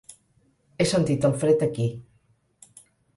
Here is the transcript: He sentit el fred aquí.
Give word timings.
He 0.79 0.87
sentit 0.91 1.27
el 1.29 1.35
fred 1.43 1.61
aquí. 1.67 1.87